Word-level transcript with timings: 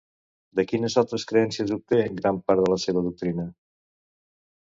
De 0.59 0.63
quines 0.69 0.95
altres 1.01 1.25
creences 1.31 1.73
obté 1.75 1.99
gran 2.23 2.41
part 2.49 2.63
de 2.65 2.73
la 2.75 2.79
seva 2.87 3.05
doctrina? 3.11 3.47